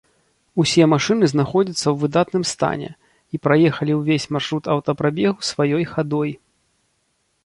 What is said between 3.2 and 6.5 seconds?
і праехалі ўвесь маршрут аўтапрабегу сваёй хадой.